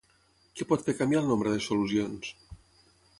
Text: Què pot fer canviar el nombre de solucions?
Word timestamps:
Què 0.61 0.65
pot 0.71 0.85
fer 0.87 0.95
canviar 1.01 1.21
el 1.23 1.29
nombre 1.33 1.53
de 1.57 1.61
solucions? 1.67 2.33